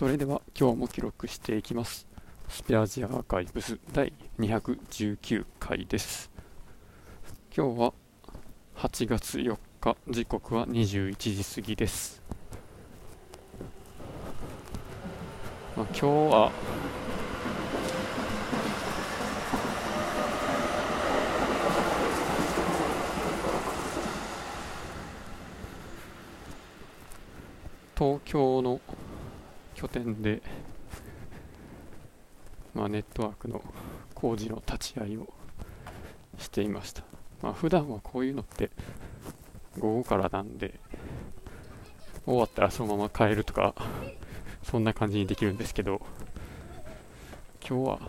[0.00, 2.08] それでは今日も記録していきます。
[2.48, 6.30] スペアジアアーカイブス第219回です。
[7.54, 7.92] 今日は
[8.76, 12.22] 8月4日時刻は21時過ぎです、
[15.76, 16.52] まあ、今日は
[27.98, 28.80] 東京の
[29.80, 30.42] 拠点で、
[32.74, 33.62] まあ、ネットワークの
[34.14, 35.32] 工事の立ち会いを
[36.36, 37.02] していました。
[37.40, 38.68] まあ、普段はこういうのって
[39.78, 40.78] 午後からなんで、
[42.26, 43.74] 終わったらそのまま帰るとか、
[44.62, 46.02] そんな感じにできるんですけど、
[47.66, 48.00] 今日は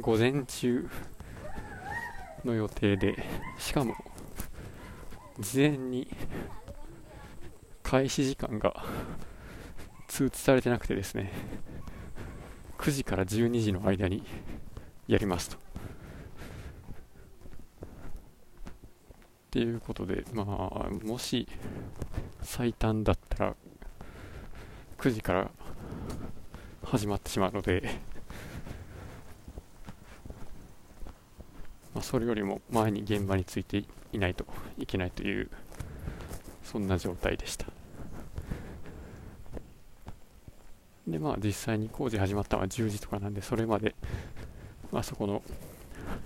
[0.00, 0.88] 午前中
[2.44, 3.24] の予定で、
[3.56, 3.94] しかも
[5.38, 6.08] 事前に
[7.84, 8.84] 開始時間が
[10.08, 11.32] 通知されてなくてですね。
[12.78, 14.24] 9時から12時の間に
[15.06, 15.56] やりますと。
[15.56, 15.58] っ
[19.50, 21.48] ていうことでまあもし
[22.42, 23.56] 最短だったら
[24.98, 25.50] 9時から
[26.84, 27.82] 始まってしまうので、
[31.94, 34.44] まあ、それよりも前に現場についていないと
[34.78, 35.50] いけないという
[36.62, 37.77] そんな状態でした。
[41.10, 43.94] でまあ実際に工事始まったのは10時とかなんでそれまで、
[44.92, 45.42] まあ、そこの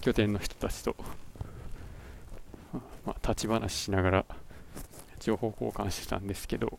[0.00, 0.96] 拠点の人たちと、
[3.04, 4.24] まあ、立ち話しながら
[5.18, 6.78] 情報交換してたんですけど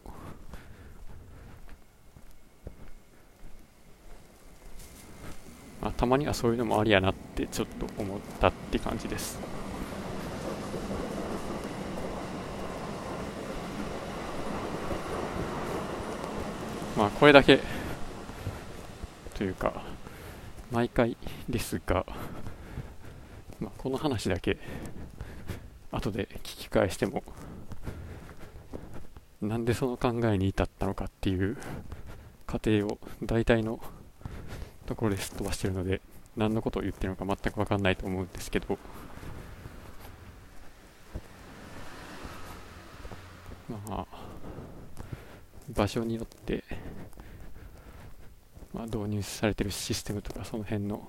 [5.81, 9.39] まあ、たまにはそういうのもありやなってちょっと思ったって感じです。
[16.95, 17.59] まあこれだけ
[19.41, 19.81] というか
[20.69, 21.17] 毎回
[21.49, 22.05] ですが、
[23.59, 24.59] まあ、この話だけ
[25.91, 27.23] 後で聞き返しても
[29.41, 31.57] なんでその考えに至ったのかっていう
[32.45, 33.79] 過程を大体の
[34.85, 36.01] ところですっ飛ばしてるので
[36.37, 38.77] 何のことを言ってるのか全く分かんないと思うんですけど
[43.67, 44.05] まあ
[45.67, 46.63] 場所によって
[48.73, 51.07] まあ、導入されてるシステムとかその辺の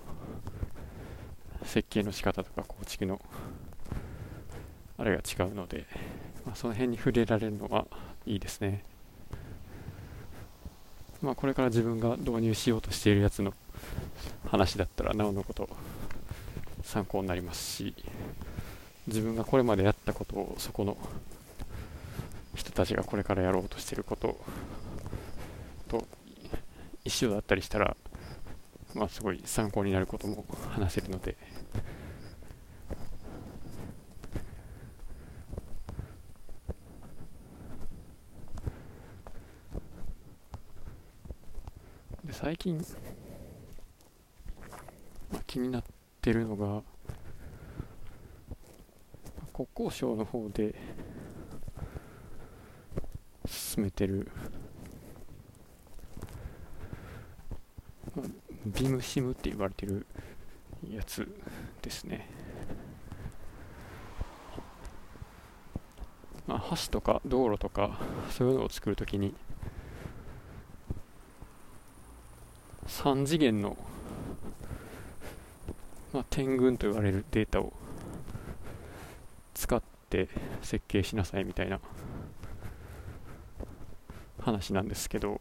[1.64, 3.20] 設計の仕方とか構築の
[4.98, 5.86] あれが違うので、
[6.44, 7.86] まあ、その辺に触れられるのは
[8.26, 8.84] いいですね。
[11.22, 13.54] まあ、これから自分が導入しようとしているやつの
[14.48, 15.68] 話だったらなおのこと
[16.82, 17.94] 参考になりますし
[19.06, 20.96] 自分がこれまでやったことをそこの
[22.56, 24.36] 人たちがこれからやろうとしてること
[25.88, 26.06] と
[27.04, 27.96] 一緒だったりしたら、
[28.94, 31.36] まあ、すごい参考になることも話せるので。
[42.24, 42.78] で最近、
[45.30, 45.82] まあ、気になっ
[46.20, 46.82] てるのが
[49.52, 50.74] 国交省の方で
[53.46, 54.30] 進めてる
[58.66, 60.06] ビムシムって言われてる
[60.88, 61.28] やつ
[61.80, 62.28] ですね、
[66.46, 67.98] まあ、橋とか道路とか
[68.30, 69.34] そういうのを作るときに
[72.86, 73.76] 3次元の、
[76.12, 77.72] まあ、点群と言われるデータを
[79.54, 80.28] 使って
[80.62, 81.80] 設計しなさいみたいな
[84.40, 85.40] 話なんですけど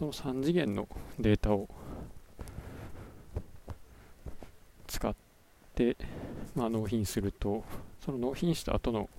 [0.00, 0.88] その3次元の
[1.18, 1.68] データを
[4.86, 5.14] 使っ
[5.74, 5.94] て、
[6.54, 7.62] まあ、納品すると
[8.02, 9.10] その納品した後の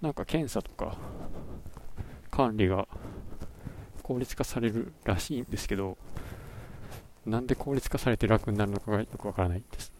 [0.00, 0.96] なんか検査とか
[2.32, 2.88] 管理が
[4.02, 5.96] 効率化されるらしいんですけど
[7.24, 9.92] なんで効率化されて楽になるのかがよくわからないです。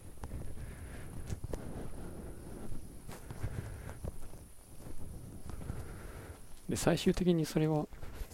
[6.67, 7.85] で最終的にそれは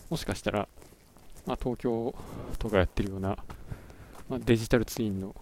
[0.09, 0.67] もしかしたら
[1.45, 2.15] まあ、東京
[2.59, 3.37] とかやってるような、
[4.29, 5.35] まあ、デジタルツインの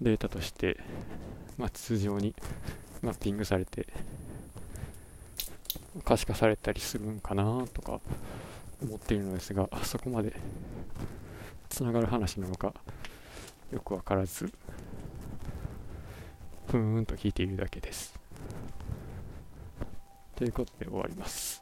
[0.00, 0.78] データとして、
[1.58, 2.34] まあ、通常に
[3.02, 3.86] マッピングされて
[6.04, 8.00] 可視化されたりするんかなとか
[8.82, 10.32] 思っているのですがそこまで
[11.68, 12.74] つながる話なのか
[13.70, 14.52] よく分からず
[16.66, 18.14] ふーんと聞いているだけです。
[20.36, 21.61] ということで終わります。